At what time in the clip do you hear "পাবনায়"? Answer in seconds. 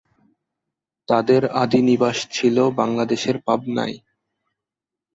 3.45-3.97